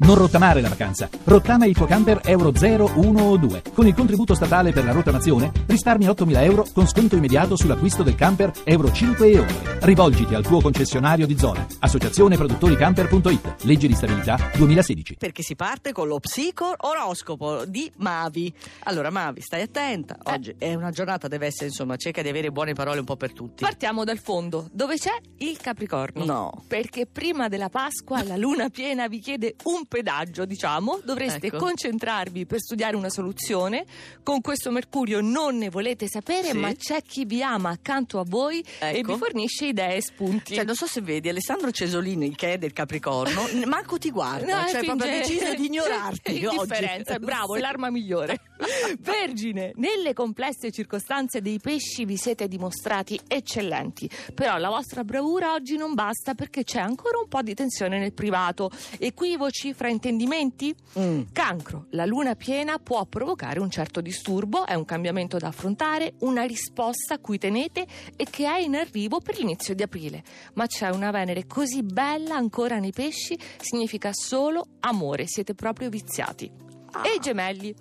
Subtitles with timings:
[0.00, 1.08] Non rottamare la vacanza.
[1.24, 3.62] Rottama il tuo camper Euro 0, 1 o 2.
[3.74, 8.14] Con il contributo statale per la rottamazione risparmi 8.000 euro con sconto immediato sull'acquisto del
[8.14, 9.78] camper Euro 5 e oltre.
[9.80, 11.66] Rivolgiti al tuo concessionario di zona.
[11.80, 13.64] Associazione Produttori Camper.it.
[13.64, 15.16] Legge di stabilità 2016.
[15.18, 18.54] Perché si parte con lo psico oroscopo di Mavi.
[18.84, 20.16] Allora, Mavi, stai attenta.
[20.22, 23.32] Oggi è una giornata, deve essere, insomma, cerca di avere buone parole un po' per
[23.32, 23.64] tutti.
[23.64, 26.24] Partiamo dal fondo, dove c'è il Capricorno.
[26.24, 26.64] No.
[26.68, 31.00] Perché prima della Pasqua la luna piena vi chiede un pedaggio, diciamo.
[31.02, 31.56] Dovreste Ecco.
[31.56, 33.84] concentrarvi per studiare una soluzione.
[34.22, 36.56] Con questo Mercurio non ne volete sapere, Sì.
[36.58, 39.12] ma c'è chi vi ama accanto a voi e Ecco.
[39.14, 40.54] vi fornisce idee e spunti.
[40.54, 44.68] Cioè, non so se vedi Alessandro Cesolini, che è del Capricorno, manco ti guarda, No,
[44.68, 46.54] cioè finge- proprio deciso di ignorarti oggi.
[46.56, 47.62] Indifferenza, bravo, è Sì.
[47.64, 48.38] l'arma migliore.
[49.00, 55.76] Vergine, nelle complesse circostanze dei pesci vi siete dimostrati eccellenti, però la vostra bravura oggi
[55.76, 58.70] non basta perché c'è ancora un po' di tensione nel privato.
[58.98, 60.74] Equivoci, fraintendimenti?
[60.98, 61.22] Mm.
[61.32, 66.42] Cancro, la luna piena può provocare un certo disturbo, è un cambiamento da affrontare, una
[66.42, 70.22] risposta a cui tenete e che è in arrivo per l'inizio di aprile.
[70.54, 76.67] Ma c'è una Venere così bella ancora nei pesci, significa solo amore, siete proprio viziati.
[76.92, 77.02] Ah.
[77.06, 77.74] E i gemelli,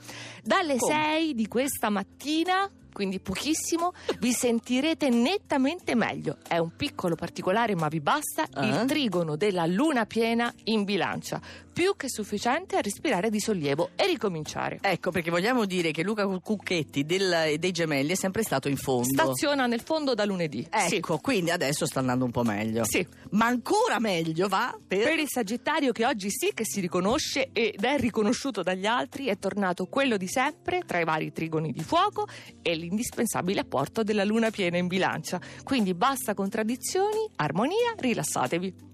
[0.44, 0.94] dalle Come?
[0.94, 6.38] 6 di questa mattina, quindi pochissimo, vi sentirete nettamente meglio.
[6.48, 8.66] È un piccolo particolare, ma vi basta Ah.
[8.66, 11.40] il trigono della luna piena in bilancia,
[11.72, 14.80] più che sufficiente a respirare di sollievo e ricominciare.
[14.82, 19.10] Ecco, perché vogliamo dire che Luca Cucchetti del- dei gemelli è sempre stato in fondo.
[19.10, 20.68] Staziona nel fondo da lunedì.
[20.68, 22.84] Ecco, quindi adesso sta andando un po' meglio.
[22.84, 23.06] Sì.
[23.32, 25.04] Ma ancora meglio va per...
[25.04, 29.38] Per il Sagittario che oggi sì che si riconosce ed è riconosciuto dagli altri, è
[29.38, 32.28] tornato quello di sempre tra i vari trigoni di fuoco
[32.64, 35.40] e l'indispensabile apporto della luna piena in bilancia.
[35.64, 38.86] Quindi basta contraddizioni, armonia, rilassatevi.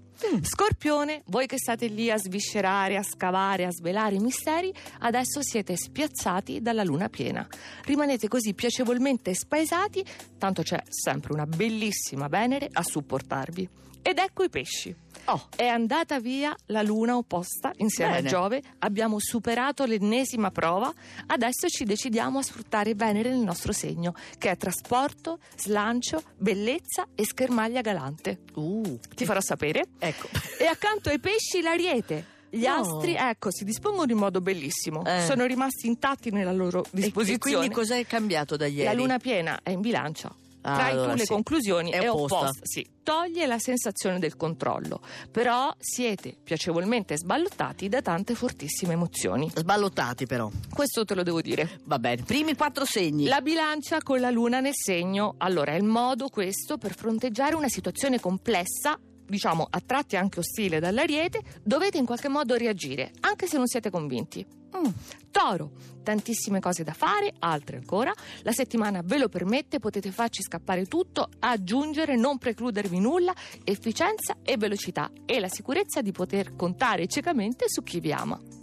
[0.42, 5.76] Scorpione, voi che state lì a sviscerare, a scavare, a svelare i misteri, adesso siete
[5.76, 7.46] spiazzati dalla luna piena.
[7.84, 10.04] Rimanete così piacevolmente spaesati,
[10.38, 13.68] tanto c'è sempre una bellissima Venere a supportarvi.
[14.02, 15.03] Ed ecco i pesci.
[15.26, 18.26] Oh, È andata via la luna opposta insieme Bene.
[18.28, 20.92] a Giove, abbiamo superato l'ennesima prova,
[21.28, 27.24] adesso ci decidiamo a sfruttare Venere nel nostro segno, che è trasporto, slancio, bellezza e
[27.24, 28.40] schermaglia galante.
[28.54, 29.86] uh, Ti farò sapere.
[29.98, 30.28] ecco.
[30.60, 32.32] E accanto ai pesci l'ariete.
[32.50, 32.74] Gli No.
[32.74, 35.22] astri, ecco, si dispongono in modo bellissimo, Eh.
[35.26, 37.56] sono rimasti intatti nella loro E- E disposizione.
[37.56, 38.84] quindi cos'è cambiato da ieri?
[38.84, 40.32] La luna piena è in bilancia.
[40.66, 41.32] Ah, Trai allora tu le sì.
[41.32, 42.36] conclusioni È è opposta.
[42.38, 42.60] opposta.
[42.62, 49.50] Sì, toglie la sensazione del controllo, però siete piacevolmente sballottati da tante fortissime emozioni.
[49.54, 50.50] Sballottati però.
[50.72, 51.80] Questo te lo devo dire.
[51.84, 53.26] Va bene, primi quattro segni.
[53.26, 57.68] La bilancia con la luna nel segno, allora è il modo questo per fronteggiare una
[57.68, 63.56] situazione complessa, diciamo a tratti anche ostile dall'ariete, dovete in qualche modo reagire, anche se
[63.56, 64.44] non siete convinti.
[64.76, 64.90] Mm.
[65.30, 65.70] Toro,
[66.02, 68.12] tantissime cose da fare, altre ancora.
[68.42, 74.56] La settimana ve lo permette, potete farci scappare tutto, aggiungere, non precludervi nulla, efficienza e
[74.56, 78.53] velocità e la sicurezza di poter contare ciecamente su chi vi ama.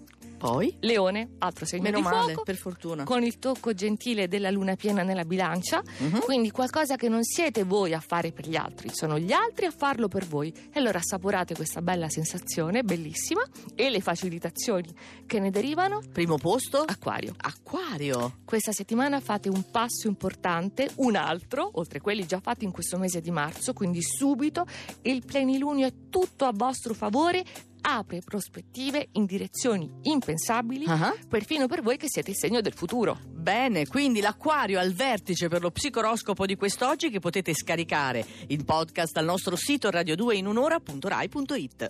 [0.42, 0.76] Poi?
[0.80, 3.04] Leone, altro segno Meno di male, fuoco, per fortuna.
[3.04, 6.22] con il tocco gentile della luna piena nella bilancia, Mhm.
[6.22, 9.72] quindi qualcosa che non siete voi a fare per gli altri, sono gli altri a
[9.72, 10.52] farlo per voi.
[10.74, 13.44] E allora assaporate questa bella sensazione, bellissima,
[13.76, 14.92] e le facilitazioni
[15.28, 16.02] che ne derivano.
[16.12, 16.80] Primo posto?
[16.88, 17.36] Acquario.
[17.38, 18.40] Acquario.
[18.44, 22.98] Questa settimana fate un passo importante, un altro, oltre a quelli già fatti in questo
[22.98, 24.66] mese di marzo, quindi subito
[25.04, 27.46] il plenilunio è tutto a vostro favore,
[27.82, 31.14] apre prospettive in direzioni impensabili, Ah.
[31.28, 33.20] perfino per voi che siete il segno del futuro.
[33.28, 39.18] Bene, quindi l'acquario al vertice per lo psicoroscopo di quest'oggi che potete scaricare in podcast
[39.18, 41.90] al nostro sito radio2inunora.rai.it.